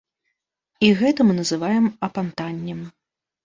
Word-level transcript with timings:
І 0.87 0.89
гэта 1.03 1.21
мы 1.29 1.37
называем 1.41 1.85
апантаннем. 2.11 2.85